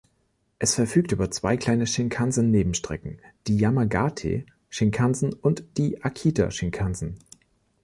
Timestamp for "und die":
5.33-6.01